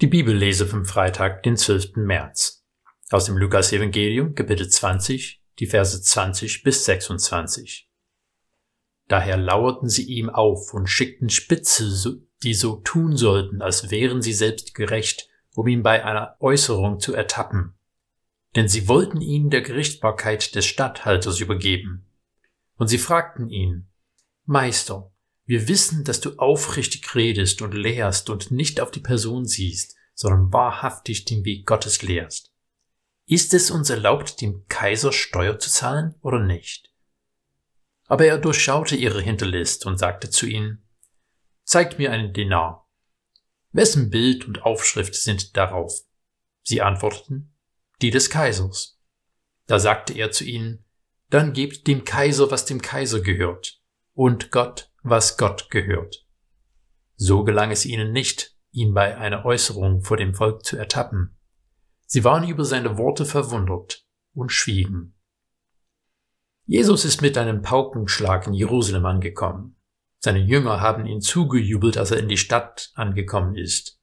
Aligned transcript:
Die 0.00 0.06
Bibellese 0.06 0.66
vom 0.66 0.86
Freitag, 0.86 1.42
den 1.42 1.58
12. 1.58 1.96
März. 1.96 2.64
Aus 3.10 3.26
dem 3.26 3.36
Lukas-Evangelium, 3.36 4.34
Kapitel 4.34 4.66
20, 4.66 5.42
die 5.58 5.66
Verse 5.66 6.00
20 6.00 6.62
bis 6.62 6.86
26. 6.86 7.86
Daher 9.08 9.36
lauerten 9.36 9.90
sie 9.90 10.04
ihm 10.04 10.30
auf 10.30 10.72
und 10.72 10.86
schickten 10.86 11.28
Spitze, 11.28 12.18
die 12.42 12.54
so 12.54 12.76
tun 12.76 13.14
sollten, 13.18 13.60
als 13.60 13.90
wären 13.90 14.22
sie 14.22 14.32
selbst 14.32 14.72
gerecht, 14.72 15.28
um 15.54 15.66
ihn 15.66 15.82
bei 15.82 16.02
einer 16.02 16.34
Äußerung 16.40 16.98
zu 16.98 17.12
ertappen. 17.12 17.74
Denn 18.56 18.68
sie 18.68 18.88
wollten 18.88 19.20
ihn 19.20 19.50
der 19.50 19.60
Gerichtsbarkeit 19.60 20.54
des 20.54 20.64
Statthalters 20.64 21.40
übergeben. 21.40 22.06
Und 22.76 22.86
sie 22.86 22.96
fragten 22.96 23.50
ihn, 23.50 23.90
Meister, 24.46 25.12
wir 25.50 25.66
wissen, 25.66 26.04
dass 26.04 26.20
du 26.20 26.36
aufrichtig 26.36 27.12
redest 27.16 27.60
und 27.60 27.74
lehrst 27.74 28.30
und 28.30 28.52
nicht 28.52 28.80
auf 28.80 28.92
die 28.92 29.00
Person 29.00 29.46
siehst, 29.46 29.96
sondern 30.14 30.52
wahrhaftig 30.52 31.24
den 31.24 31.44
Weg 31.44 31.66
Gottes 31.66 32.02
lehrst. 32.02 32.52
Ist 33.26 33.52
es 33.52 33.72
uns 33.72 33.90
erlaubt, 33.90 34.40
dem 34.40 34.64
Kaiser 34.68 35.10
Steuer 35.10 35.58
zu 35.58 35.68
zahlen 35.68 36.14
oder 36.22 36.38
nicht? 36.38 36.94
Aber 38.06 38.26
er 38.26 38.38
durchschaute 38.38 38.94
ihre 38.94 39.20
Hinterlist 39.20 39.86
und 39.86 39.98
sagte 39.98 40.30
zu 40.30 40.46
ihnen, 40.46 40.88
Zeigt 41.64 41.98
mir 41.98 42.12
einen 42.12 42.32
Denar. 42.32 42.88
Wessen 43.72 44.08
Bild 44.08 44.46
und 44.46 44.62
Aufschrift 44.62 45.16
sind 45.16 45.56
darauf? 45.56 46.04
Sie 46.62 46.80
antworteten, 46.80 47.56
die 48.02 48.12
des 48.12 48.30
Kaisers. 48.30 49.00
Da 49.66 49.80
sagte 49.80 50.12
er 50.12 50.30
zu 50.30 50.44
ihnen, 50.44 50.84
dann 51.28 51.52
gebt 51.52 51.88
dem 51.88 52.04
Kaiser, 52.04 52.52
was 52.52 52.66
dem 52.66 52.80
Kaiser 52.80 53.20
gehört, 53.20 53.80
und 54.14 54.52
Gott, 54.52 54.89
was 55.02 55.36
Gott 55.36 55.70
gehört. 55.70 56.26
So 57.16 57.44
gelang 57.44 57.70
es 57.70 57.84
ihnen 57.84 58.12
nicht, 58.12 58.56
ihn 58.72 58.94
bei 58.94 59.16
einer 59.16 59.44
Äußerung 59.44 60.02
vor 60.02 60.16
dem 60.16 60.34
Volk 60.34 60.64
zu 60.64 60.76
ertappen. 60.76 61.36
Sie 62.06 62.24
waren 62.24 62.48
über 62.48 62.64
seine 62.64 62.98
Worte 62.98 63.24
verwundert 63.24 64.04
und 64.34 64.50
schwiegen. 64.50 65.14
Jesus 66.66 67.04
ist 67.04 67.20
mit 67.20 67.36
einem 67.36 67.62
Paukenschlag 67.62 68.46
in 68.46 68.54
Jerusalem 68.54 69.06
angekommen. 69.06 69.76
Seine 70.18 70.38
Jünger 70.38 70.80
haben 70.80 71.06
ihn 71.06 71.20
zugejubelt, 71.20 71.96
als 71.96 72.10
er 72.10 72.18
in 72.18 72.28
die 72.28 72.36
Stadt 72.36 72.92
angekommen 72.94 73.56
ist. 73.56 74.00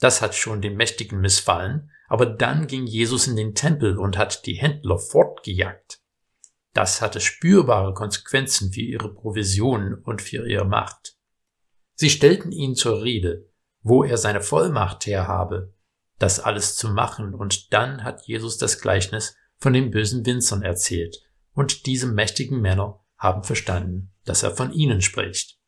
Das 0.00 0.22
hat 0.22 0.34
schon 0.34 0.62
den 0.62 0.76
Mächtigen 0.76 1.20
missfallen, 1.20 1.90
aber 2.08 2.26
dann 2.26 2.66
ging 2.66 2.86
Jesus 2.86 3.26
in 3.26 3.36
den 3.36 3.54
Tempel 3.54 3.98
und 3.98 4.16
hat 4.16 4.46
die 4.46 4.54
Händler 4.54 4.98
fortgejagt. 4.98 6.00
Das 6.74 7.00
hatte 7.00 7.20
spürbare 7.20 7.94
Konsequenzen 7.94 8.72
für 8.72 8.80
ihre 8.80 9.12
Provisionen 9.12 9.94
und 9.94 10.22
für 10.22 10.48
ihre 10.48 10.64
Macht. 10.64 11.16
Sie 11.94 12.10
stellten 12.10 12.52
ihn 12.52 12.74
zur 12.74 13.02
Rede, 13.02 13.48
wo 13.82 14.04
er 14.04 14.16
seine 14.16 14.40
Vollmacht 14.40 15.06
her 15.06 15.26
habe, 15.26 15.74
das 16.18 16.40
alles 16.40 16.76
zu 16.76 16.90
machen, 16.90 17.34
und 17.34 17.72
dann 17.72 18.04
hat 18.04 18.26
Jesus 18.26 18.58
das 18.58 18.80
Gleichnis 18.80 19.36
von 19.58 19.72
den 19.72 19.90
bösen 19.90 20.24
Winzern 20.26 20.62
erzählt, 20.62 21.22
und 21.54 21.86
diese 21.86 22.06
mächtigen 22.06 22.60
Männer 22.60 23.04
haben 23.16 23.42
verstanden, 23.42 24.12
dass 24.24 24.42
er 24.42 24.52
von 24.52 24.72
ihnen 24.72 25.00
spricht. 25.00 25.58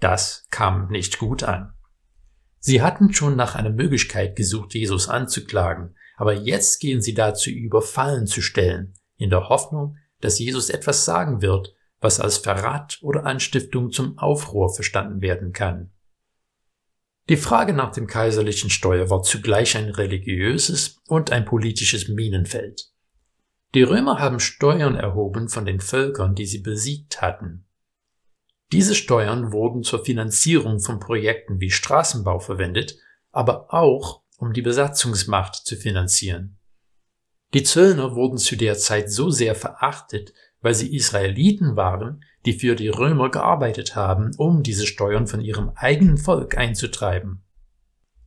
Das 0.00 0.46
kam 0.50 0.88
nicht 0.88 1.18
gut 1.18 1.42
an. 1.42 1.72
Sie 2.58 2.82
hatten 2.82 3.12
schon 3.12 3.36
nach 3.36 3.54
einer 3.54 3.70
Möglichkeit 3.70 4.36
gesucht, 4.36 4.74
Jesus 4.74 5.08
anzuklagen, 5.08 5.96
aber 6.16 6.34
jetzt 6.34 6.80
gehen 6.80 7.00
sie 7.00 7.14
dazu 7.14 7.50
über, 7.50 7.82
Fallen 7.82 8.26
zu 8.26 8.40
stellen, 8.42 8.94
in 9.16 9.30
der 9.30 9.48
Hoffnung, 9.48 9.96
dass 10.24 10.38
Jesus 10.38 10.70
etwas 10.70 11.04
sagen 11.04 11.42
wird, 11.42 11.74
was 12.00 12.18
als 12.18 12.38
Verrat 12.38 12.98
oder 13.02 13.26
Anstiftung 13.26 13.92
zum 13.92 14.18
Aufruhr 14.18 14.72
verstanden 14.72 15.20
werden 15.20 15.52
kann. 15.52 15.92
Die 17.28 17.36
Frage 17.36 17.72
nach 17.72 17.92
dem 17.92 18.06
kaiserlichen 18.06 18.70
Steuer 18.70 19.08
war 19.10 19.22
zugleich 19.22 19.76
ein 19.76 19.90
religiöses 19.90 21.00
und 21.06 21.30
ein 21.30 21.44
politisches 21.44 22.08
Minenfeld. 22.08 22.90
Die 23.74 23.82
Römer 23.82 24.18
haben 24.18 24.40
Steuern 24.40 24.94
erhoben 24.94 25.48
von 25.48 25.64
den 25.66 25.80
Völkern, 25.80 26.34
die 26.34 26.46
sie 26.46 26.60
besiegt 26.60 27.20
hatten. 27.22 27.66
Diese 28.72 28.94
Steuern 28.94 29.52
wurden 29.52 29.82
zur 29.82 30.04
Finanzierung 30.04 30.80
von 30.80 31.00
Projekten 31.00 31.60
wie 31.60 31.70
Straßenbau 31.70 32.38
verwendet, 32.38 32.96
aber 33.30 33.72
auch 33.72 34.22
um 34.38 34.52
die 34.52 34.62
Besatzungsmacht 34.62 35.54
zu 35.54 35.76
finanzieren. 35.76 36.58
Die 37.54 37.62
Zöllner 37.62 38.16
wurden 38.16 38.36
zu 38.36 38.56
der 38.56 38.76
Zeit 38.76 39.12
so 39.12 39.30
sehr 39.30 39.54
verachtet, 39.54 40.32
weil 40.60 40.74
sie 40.74 40.92
Israeliten 40.92 41.76
waren, 41.76 42.24
die 42.46 42.54
für 42.54 42.74
die 42.74 42.88
Römer 42.88 43.30
gearbeitet 43.30 43.94
haben, 43.94 44.32
um 44.36 44.64
diese 44.64 44.88
Steuern 44.88 45.28
von 45.28 45.40
ihrem 45.40 45.70
eigenen 45.76 46.18
Volk 46.18 46.58
einzutreiben. 46.58 47.44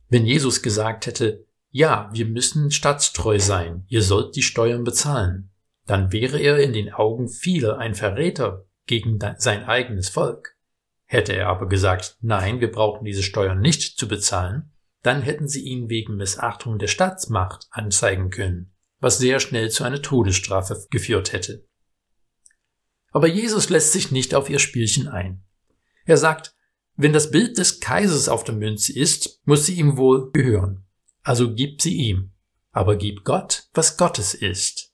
Wenn 0.08 0.24
Jesus 0.24 0.62
gesagt 0.62 1.06
hätte, 1.06 1.44
ja, 1.70 2.08
wir 2.14 2.24
müssen 2.24 2.70
staatstreu 2.70 3.38
sein, 3.38 3.84
ihr 3.88 4.00
sollt 4.00 4.34
die 4.34 4.42
Steuern 4.42 4.82
bezahlen, 4.82 5.50
dann 5.84 6.10
wäre 6.10 6.38
er 6.38 6.60
in 6.60 6.72
den 6.72 6.90
Augen 6.90 7.28
vieler 7.28 7.76
ein 7.76 7.94
Verräter 7.94 8.64
gegen 8.86 9.18
sein 9.36 9.64
eigenes 9.64 10.08
Volk. 10.08 10.56
Hätte 11.04 11.34
er 11.34 11.48
aber 11.48 11.68
gesagt, 11.68 12.16
nein, 12.22 12.60
wir 12.60 12.72
brauchen 12.72 13.04
diese 13.04 13.22
Steuern 13.22 13.60
nicht 13.60 13.98
zu 13.98 14.08
bezahlen, 14.08 14.72
dann 15.02 15.20
hätten 15.20 15.48
sie 15.48 15.64
ihn 15.64 15.90
wegen 15.90 16.16
Missachtung 16.16 16.78
der 16.78 16.86
Staatsmacht 16.86 17.66
anzeigen 17.70 18.30
können 18.30 18.72
was 19.00 19.18
sehr 19.18 19.40
schnell 19.40 19.70
zu 19.70 19.84
einer 19.84 20.02
Todesstrafe 20.02 20.86
geführt 20.90 21.32
hätte. 21.32 21.66
Aber 23.10 23.26
Jesus 23.26 23.70
lässt 23.70 23.92
sich 23.92 24.10
nicht 24.10 24.34
auf 24.34 24.50
ihr 24.50 24.58
Spielchen 24.58 25.08
ein. 25.08 25.44
Er 26.04 26.16
sagt, 26.16 26.54
wenn 26.96 27.12
das 27.12 27.30
Bild 27.30 27.58
des 27.58 27.80
Kaisers 27.80 28.28
auf 28.28 28.44
der 28.44 28.54
Münze 28.54 28.92
ist, 28.92 29.40
muss 29.44 29.66
sie 29.66 29.74
ihm 29.74 29.96
wohl 29.96 30.30
gehören. 30.32 30.84
Also 31.22 31.54
gib 31.54 31.80
sie 31.80 31.94
ihm. 31.94 32.32
Aber 32.72 32.96
gib 32.96 33.24
Gott, 33.24 33.68
was 33.72 33.96
Gottes 33.96 34.34
ist. 34.34 34.92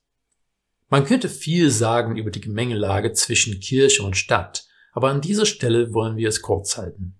Man 0.89 1.05
könnte 1.05 1.29
viel 1.29 1.71
sagen 1.71 2.15
über 2.15 2.31
die 2.31 2.41
Gemengelage 2.41 3.13
zwischen 3.13 3.59
Kirche 3.59 4.03
und 4.03 4.17
Stadt, 4.17 4.67
aber 4.93 5.09
an 5.09 5.21
dieser 5.21 5.45
Stelle 5.45 5.93
wollen 5.93 6.15
wir 6.15 6.29
es 6.29 6.41
kurz 6.41 6.77
halten. 6.77 7.15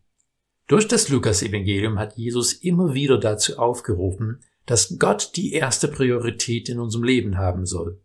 Durch 0.68 0.88
das 0.88 1.10
Lukas-Evangelium 1.10 2.00
hat 2.00 2.18
Jesus 2.18 2.54
immer 2.54 2.94
wieder 2.94 3.20
dazu 3.20 3.58
aufgerufen, 3.58 4.42
dass 4.66 4.98
Gott 4.98 5.32
die 5.36 5.54
erste 5.54 5.88
Priorität 5.88 6.70
in 6.70 6.80
unserem 6.80 7.04
Leben 7.04 7.38
haben 7.38 7.66
soll. 7.66 8.02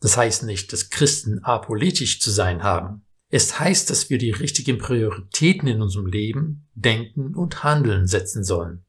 Das 0.00 0.16
heißt 0.16 0.44
nicht, 0.44 0.72
dass 0.72 0.90
Christen 0.90 1.40
apolitisch 1.40 2.20
zu 2.20 2.30
sein 2.30 2.62
haben. 2.62 3.04
Es 3.30 3.58
heißt, 3.58 3.90
dass 3.90 4.10
wir 4.10 4.18
die 4.18 4.30
richtigen 4.30 4.78
Prioritäten 4.78 5.66
in 5.66 5.82
unserem 5.82 6.06
Leben, 6.06 6.68
Denken 6.74 7.34
und 7.34 7.64
Handeln 7.64 8.06
setzen 8.06 8.44
sollen. 8.44 8.84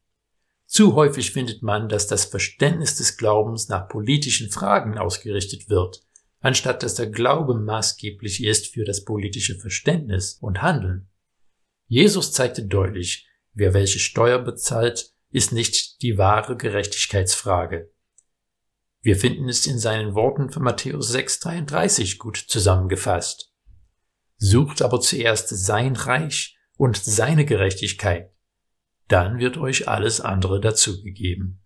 Zu 0.67 0.93
häufig 0.95 1.31
findet 1.31 1.63
man, 1.63 1.89
dass 1.89 2.07
das 2.07 2.25
Verständnis 2.25 2.95
des 2.95 3.17
Glaubens 3.17 3.69
nach 3.69 3.87
politischen 3.87 4.51
Fragen 4.51 4.97
ausgerichtet 4.97 5.69
wird, 5.69 6.01
anstatt 6.41 6.83
dass 6.83 6.95
der 6.95 7.07
Glaube 7.07 7.55
maßgeblich 7.55 8.43
ist 8.43 8.67
für 8.67 8.83
das 8.83 9.03
politische 9.03 9.55
Verständnis 9.55 10.37
und 10.41 10.61
Handeln. 10.61 11.07
Jesus 11.87 12.33
zeigte 12.33 12.65
deutlich, 12.65 13.27
wer 13.53 13.73
welche 13.73 13.99
Steuer 13.99 14.39
bezahlt, 14.39 15.14
ist 15.35 15.51
nicht 15.51 16.01
die 16.01 16.17
wahre 16.17 16.55
Gerechtigkeitsfrage. 16.55 17.91
Wir 19.01 19.17
finden 19.17 19.49
es 19.49 19.67
in 19.67 19.77
seinen 19.77 20.15
Worten 20.15 20.49
von 20.49 20.63
Matthäus 20.63 21.13
6,33 21.13 22.17
gut 22.17 22.37
zusammengefasst. 22.37 23.51
Sucht 24.37 24.81
aber 24.81 25.01
zuerst 25.01 25.49
sein 25.49 25.97
Reich 25.97 26.57
und 26.77 26.95
seine 26.95 27.43
Gerechtigkeit, 27.43 28.31
dann 29.09 29.37
wird 29.37 29.57
euch 29.57 29.89
alles 29.89 30.21
andere 30.21 30.61
dazugegeben. 30.61 31.64